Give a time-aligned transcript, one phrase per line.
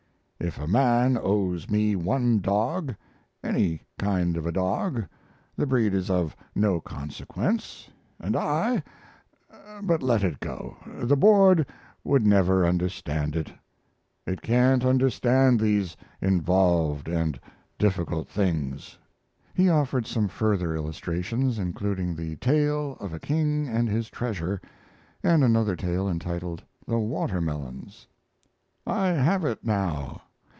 [0.43, 2.95] If a man owes me one dog
[3.43, 5.05] any kind of a dog,
[5.55, 8.81] the breed is of no consequence and I
[9.83, 11.67] but let it go; the board
[12.03, 13.53] would never understand it.
[14.25, 17.39] It can't understand these involved and
[17.77, 18.97] difficult things.
[19.53, 24.59] He offered some further illustrations, including the "Tale of a King and His Treasure"
[25.21, 28.07] and another tale entitled "The Watermelons."
[28.87, 30.23] I have it now.